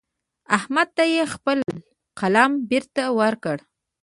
[0.57, 1.57] احمد ته يې خپل
[2.19, 3.57] قلم بېرته ورکړ.